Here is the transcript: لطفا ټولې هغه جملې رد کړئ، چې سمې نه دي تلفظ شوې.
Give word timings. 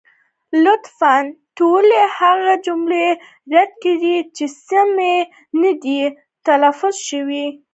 لطفا 0.63 1.15
ټولې 1.57 2.01
هغه 2.17 2.53
جملې 2.65 3.07
رد 3.53 3.71
کړئ، 3.83 4.17
چې 4.35 4.45
سمې 4.67 5.15
نه 5.61 5.71
دي 5.83 6.01
تلفظ 6.45 6.95
شوې. 7.09 7.45